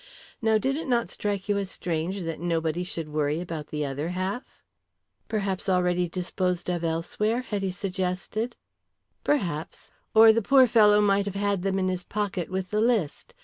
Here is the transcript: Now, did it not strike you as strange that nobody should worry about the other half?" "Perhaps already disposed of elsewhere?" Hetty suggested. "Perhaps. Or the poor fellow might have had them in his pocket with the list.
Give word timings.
Now, 0.41 0.57
did 0.57 0.77
it 0.77 0.87
not 0.87 1.11
strike 1.11 1.47
you 1.47 1.59
as 1.59 1.69
strange 1.69 2.21
that 2.21 2.39
nobody 2.39 2.83
should 2.83 3.09
worry 3.09 3.39
about 3.39 3.67
the 3.67 3.85
other 3.85 4.09
half?" 4.09 4.63
"Perhaps 5.27 5.69
already 5.69 6.09
disposed 6.09 6.71
of 6.71 6.83
elsewhere?" 6.83 7.41
Hetty 7.41 7.69
suggested. 7.69 8.55
"Perhaps. 9.23 9.91
Or 10.15 10.33
the 10.33 10.41
poor 10.41 10.65
fellow 10.65 11.01
might 11.01 11.25
have 11.25 11.35
had 11.37 11.61
them 11.61 11.77
in 11.77 11.87
his 11.87 12.03
pocket 12.03 12.49
with 12.49 12.71
the 12.71 12.81
list. 12.81 13.35